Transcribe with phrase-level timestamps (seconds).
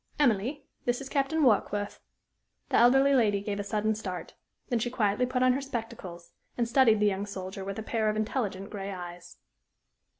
[0.17, 1.99] Emily, this is Captain Warkworth."
[2.69, 4.33] The elderly lady gave a sudden start.
[4.69, 8.09] Then she quietly put on her spectacles and studied the young soldier with a pair
[8.09, 9.37] of intelligent gray eyes.